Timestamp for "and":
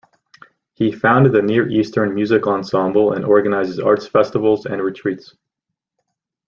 3.13-3.23, 4.65-4.81